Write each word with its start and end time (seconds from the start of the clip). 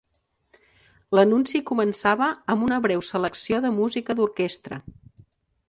L'anunci 1.19 1.61
començava 1.71 2.31
amb 2.55 2.67
una 2.69 2.81
breu 2.87 3.05
selecció 3.11 3.63
de 3.67 3.73
música 3.79 4.19
d'orquestra. 4.21 4.85